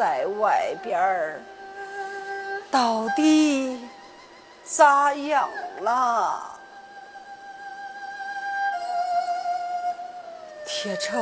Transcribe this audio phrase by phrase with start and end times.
[0.00, 1.42] 在外边儿
[2.70, 3.86] 到底
[4.64, 5.46] 咋样
[5.80, 6.58] 了？
[10.64, 11.20] 铁成，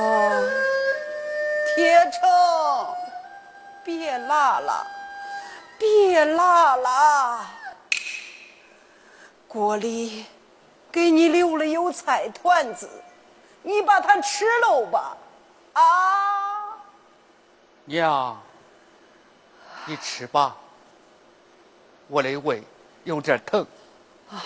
[1.74, 2.94] 铁成，
[3.82, 4.86] 别拉了，
[5.76, 7.40] 别拉了。
[9.48, 10.24] 锅里
[10.92, 12.88] 给你留了有菜团子，
[13.60, 15.16] 你把它吃喽吧。
[15.72, 16.78] 啊，
[17.84, 18.40] 娘，
[19.88, 20.54] 你吃吧，
[22.08, 22.62] 我的胃
[23.04, 23.66] 有点疼。
[24.28, 24.44] 啊，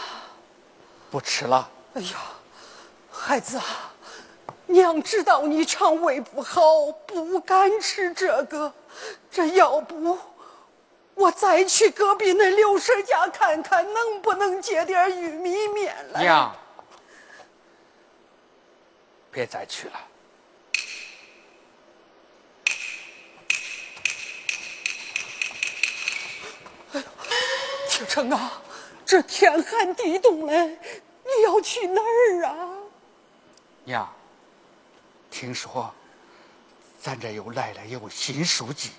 [1.11, 1.69] 不吃了。
[1.95, 2.19] 哎呀，
[3.11, 3.65] 孩子啊。
[4.67, 6.63] 娘知道你肠胃不好，
[7.07, 8.73] 不敢吃这个。
[9.31, 10.17] 这要不，
[11.15, 16.23] 我再去隔壁那刘婶家看看，能不能借点玉米面来。
[16.23, 16.55] 娘，
[19.33, 19.95] 别再去了。
[28.03, 28.61] 铁成啊，
[29.07, 30.67] 这天寒地冻嘞，
[31.23, 32.69] 你要去哪儿啊？
[33.85, 34.13] 娘。
[35.31, 35.93] 听说，
[37.01, 38.91] 咱这又来了一位新书记，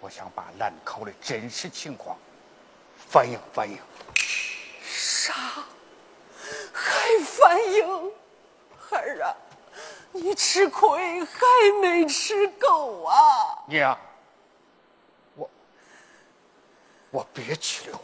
[0.00, 2.18] 我想把兰考的真实情况
[3.08, 3.78] 反映反映。
[4.82, 5.32] 啥？
[6.72, 8.12] 还反映？
[8.78, 9.34] 孩儿啊，
[10.12, 11.40] 你吃亏还
[11.80, 13.64] 没吃够啊！
[13.66, 13.98] 娘，
[15.34, 15.48] 我
[17.16, 17.98] 我别去了。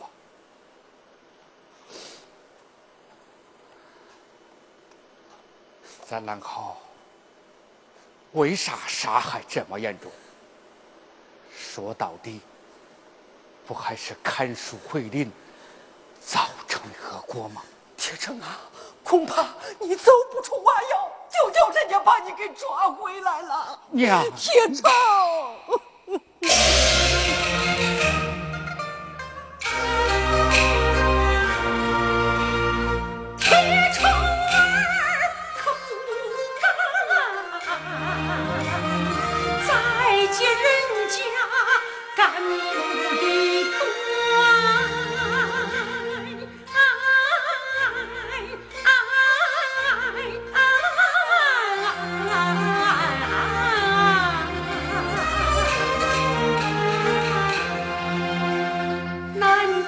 [6.07, 6.79] 咱兰考
[8.33, 10.11] 为啥杀害这么严重？
[11.55, 12.41] 说到底，
[13.67, 15.31] 不还是砍树毁林
[16.19, 17.63] 造成的恶果吗？
[17.99, 18.61] 铁成啊，
[19.05, 19.47] 恐怕
[19.79, 23.79] 你走不出瓦窑，就叫人家把你给抓回来了。
[23.91, 24.91] 娘，铁成。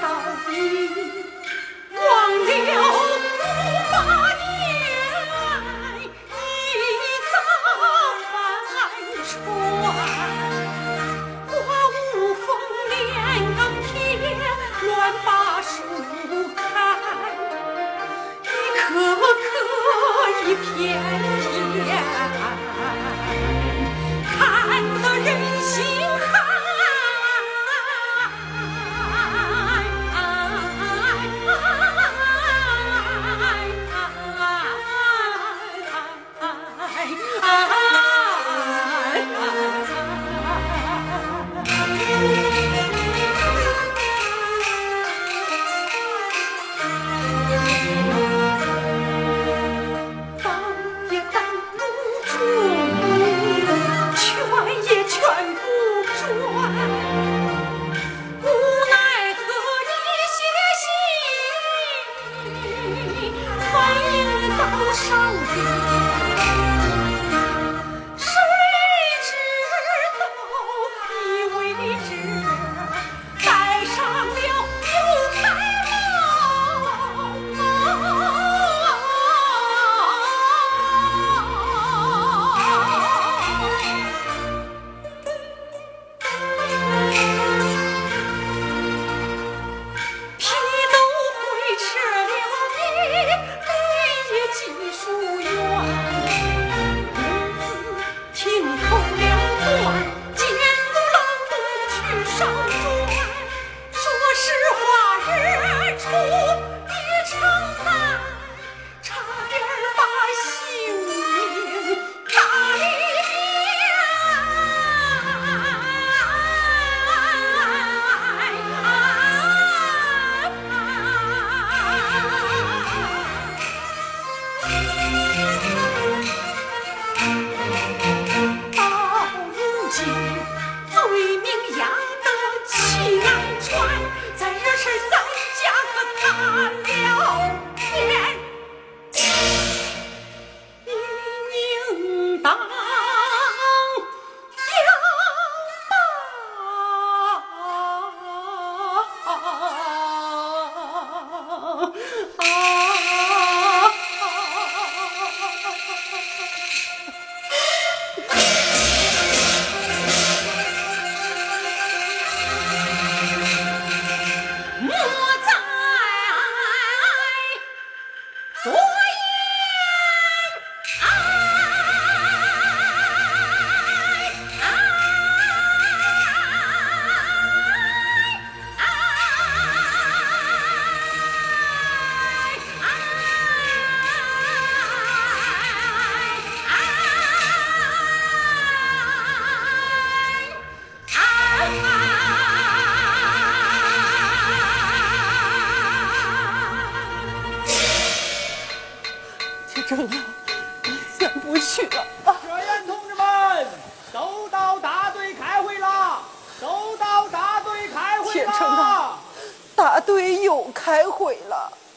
[0.01, 0.09] 到
[0.49, 1.04] 底。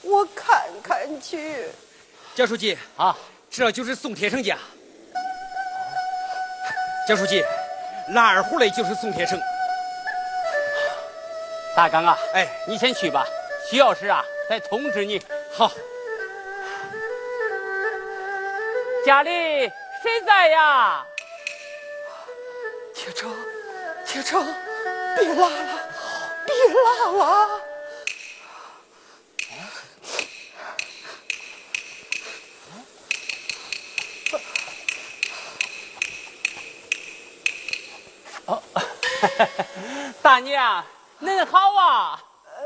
[0.03, 1.65] 我看看去。
[2.35, 3.17] 蒋书记啊，
[3.49, 4.57] 这就是宋铁生家。
[7.07, 7.43] 蒋书记，
[8.09, 9.39] 拉二胡的就是宋铁生。
[11.75, 13.25] 大刚啊，哎，你先去吧，
[13.69, 15.21] 需要时啊再通知你。
[15.53, 15.71] 好。
[19.05, 19.31] 家里
[20.03, 21.05] 谁在呀？
[22.93, 23.33] 铁成，
[24.05, 24.43] 铁成，
[25.15, 25.89] 别拉了，
[26.45, 27.61] 别拉了。
[40.21, 40.83] 大娘，
[41.21, 42.23] 恁好啊。
[42.45, 42.63] 呃，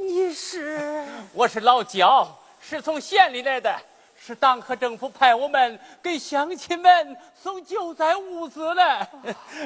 [0.00, 1.06] 你是？
[1.32, 2.26] 我是老焦，
[2.60, 3.74] 是从县里来的。
[4.20, 9.08] 是党和政府派我们给乡亲们送救灾物资来，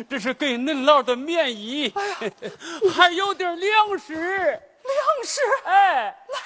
[0.09, 1.93] 这是给恁老的棉衣，
[2.95, 4.15] 还有点粮食。
[4.15, 4.61] 粮
[5.25, 5.41] 食？
[5.65, 6.39] 哎，来，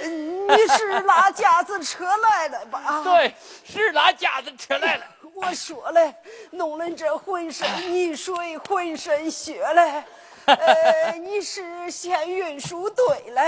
[0.00, 3.02] 你是拉架子车来了吧？
[3.04, 3.34] 对，
[3.64, 5.06] 是拉架子车来了。
[5.34, 6.14] 我说嘞，
[6.52, 10.04] 弄得这浑身泥水，浑身血嘞。
[10.46, 13.40] 呃，你是县运输队嘞？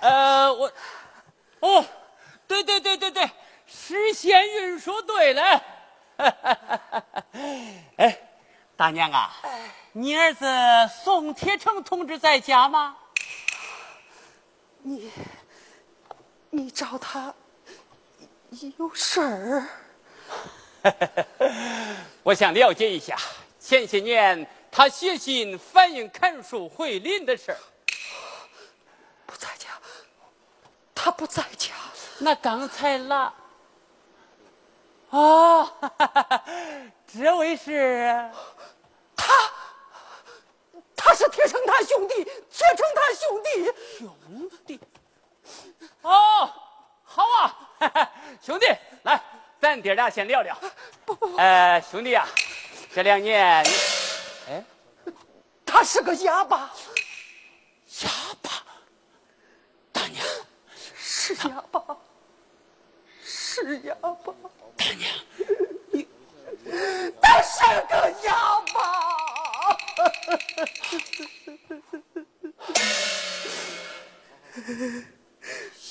[0.00, 0.72] 呃，我，
[1.60, 1.84] 哦，
[2.46, 3.30] 对对对对对，
[3.66, 5.60] 是县运输队嘞。
[7.96, 8.18] 哎，
[8.76, 9.32] 大娘啊，
[9.92, 10.46] 你儿子
[11.02, 12.96] 宋铁成同志在家吗？
[14.82, 15.10] 你
[16.82, 17.32] 找他
[18.76, 19.68] 有事儿？
[22.24, 23.16] 我想了解一下
[23.60, 27.58] 前些年他写信反映砍树回林的事儿。
[29.24, 29.68] 不在家，
[30.92, 31.72] 他不在家。
[32.18, 33.32] 那刚才啦？
[35.10, 35.72] 哦，
[37.06, 38.28] 这位是
[39.14, 39.32] 他，
[40.96, 44.80] 他是铁成他兄弟，铁成他兄弟，兄弟。
[46.02, 46.52] 哦，
[47.14, 47.54] 好啊，
[48.40, 48.66] 兄弟，
[49.02, 49.20] 来。
[49.60, 50.58] 咱爹俩先聊聊。
[51.38, 52.26] 呃，兄弟啊，
[52.92, 53.64] 这两年，
[54.48, 54.64] 哎，
[55.64, 56.68] 他是个哑巴。
[58.02, 58.10] 哑
[58.42, 58.50] 巴，
[59.92, 60.26] 大娘，
[60.96, 61.96] 是哑巴，
[63.22, 64.34] 是哑巴。
[64.76, 65.08] 大娘，
[65.92, 66.08] 你，
[67.20, 68.80] 他是个哑巴。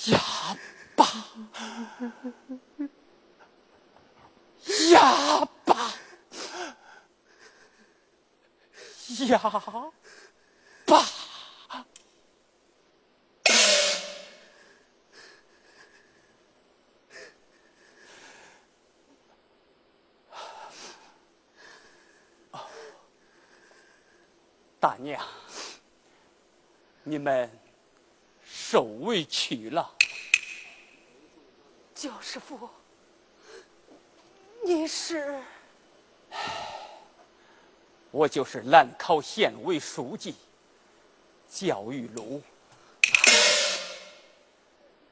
[0.11, 0.19] 哑
[0.97, 1.05] 巴。
[4.91, 5.75] 哑巴，
[9.43, 9.49] 哑
[10.85, 11.03] 巴，
[24.79, 25.25] 大娘，
[27.03, 27.49] 你们
[28.43, 29.95] 受委屈了，
[31.95, 32.69] 焦师傅。
[34.63, 35.41] 你是？
[38.11, 40.35] 我就是兰考县委书记
[41.49, 42.41] 焦裕禄。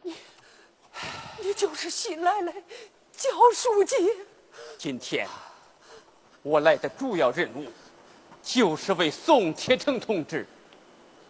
[0.04, 0.14] 你，
[1.40, 2.54] 你就是新来的
[3.16, 3.96] 焦书记。
[4.78, 5.26] 今天
[6.44, 7.72] 我来的主要任务，
[8.44, 10.46] 就是为宋铁成同志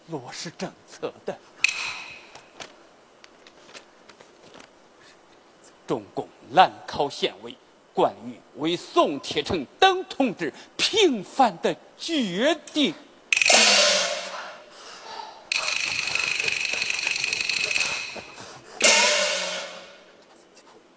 [0.07, 1.37] 落实政策的。
[5.85, 7.55] 中共兰考县委。
[7.99, 12.93] 关于为宋铁成等同志平反的决定，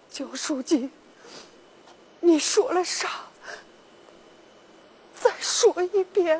[0.09, 0.89] 焦书记，
[2.21, 3.09] 你说了啥？
[5.13, 6.39] 再说一遍。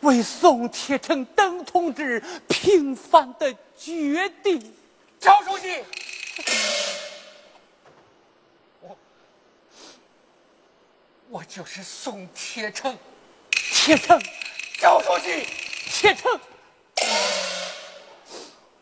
[0.00, 4.60] 为宋铁成等同志平反的决定，
[5.18, 5.82] 焦书记。
[11.48, 12.96] 就是宋铁城，
[13.50, 14.20] 铁成，
[14.78, 15.46] 赵书记，
[15.86, 16.38] 铁成，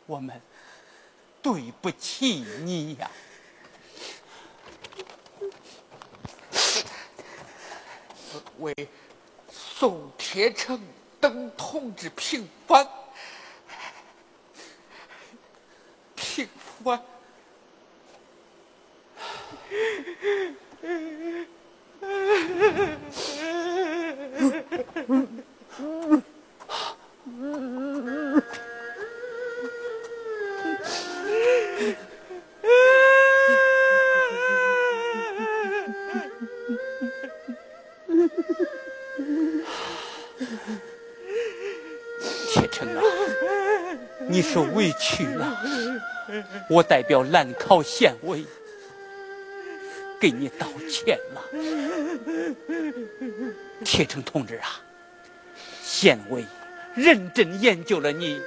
[0.05, 0.43] 我们
[1.41, 3.09] 对不起你呀！
[8.59, 8.75] 为
[9.49, 10.81] 宋铁城
[11.21, 12.87] 等同志平反，
[16.17, 16.49] 平
[16.83, 17.01] 反。
[42.53, 43.03] 铁成啊，
[44.29, 45.61] 你受委屈了。
[46.69, 48.45] 我代表兰考县委
[50.21, 51.43] 给你道歉了。
[53.85, 54.81] 铁成同志啊，
[55.83, 56.45] 县委
[56.95, 58.41] 认真研究了你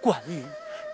[0.00, 0.42] 关于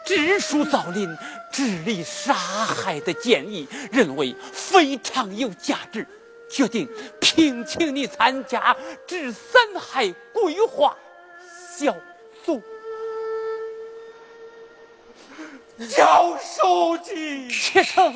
[0.04, 1.08] 植树造林、
[1.52, 6.06] 治理沙海的建议，认为非常有价值。
[6.48, 6.88] 决定
[7.20, 8.76] 聘请你参加
[9.06, 10.96] 治三害规划
[11.78, 11.94] 小
[12.44, 12.62] 组。
[15.94, 18.14] 赵书记，铁成。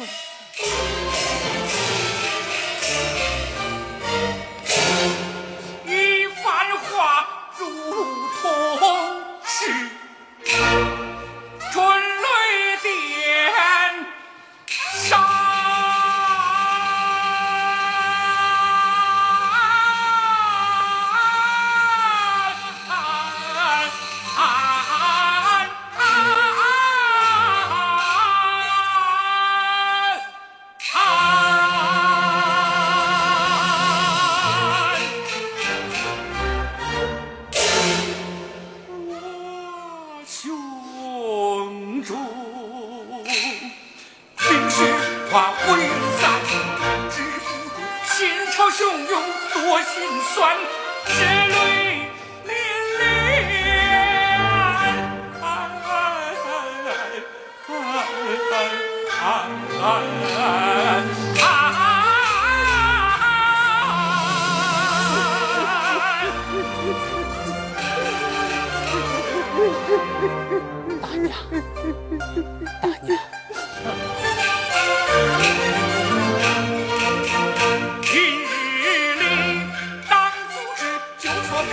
[5.86, 7.64] 一番话如
[8.40, 8.42] 同
[9.44, 9.70] 是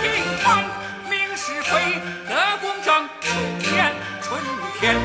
[0.08, 0.64] 说平反，
[1.10, 3.08] 明是非得公正，
[3.60, 4.40] 年春
[4.80, 4.96] 天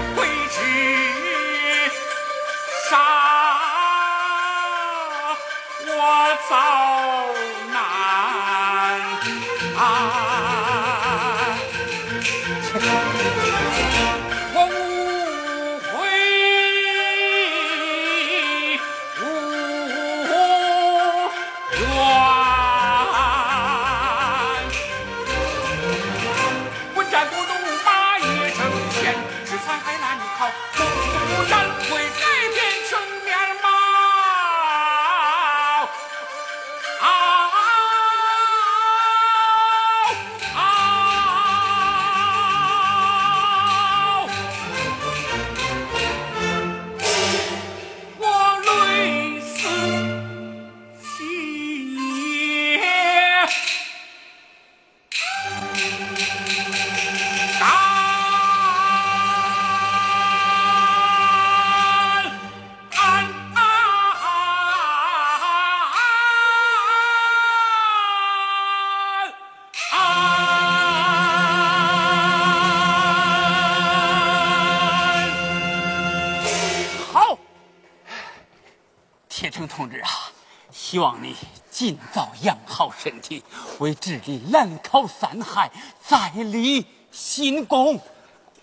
[83.80, 85.70] 为治理兰考三害
[86.06, 88.00] 再立新功。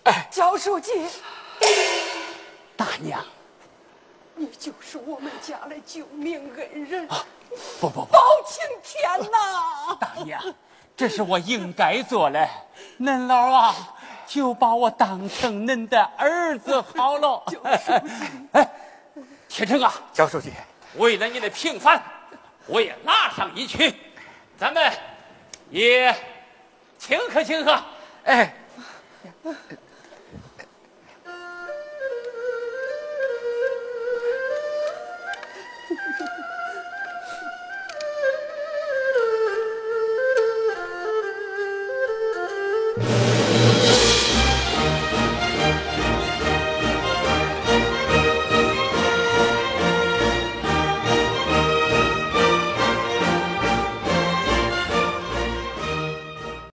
[0.03, 0.91] 哎焦书记，
[2.75, 3.23] 大娘，
[4.35, 7.07] 你就是我们家的救命恩人，
[7.79, 9.95] 不不不，包青天呐！
[9.99, 10.41] 大娘，
[10.95, 12.49] 这是我应该做的。
[12.99, 13.75] 恁老啊，
[14.25, 17.43] 就把我当成恁的儿子好了。
[18.53, 18.71] 哎，
[19.47, 20.51] 铁成啊，焦书记，
[20.95, 22.01] 为了你的平反，
[22.65, 23.93] 我也拉上一曲，
[24.61, 24.93] 咱们
[25.71, 26.15] 也
[26.99, 27.83] 请客请客。
[28.25, 28.53] 哎，